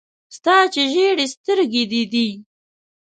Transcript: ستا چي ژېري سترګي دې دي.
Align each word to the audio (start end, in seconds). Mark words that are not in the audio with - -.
ستا 0.35 0.55
چي 0.73 0.83
ژېري 0.93 1.25
سترګي 1.35 1.83
دې 1.91 2.03
دي. 2.11 2.27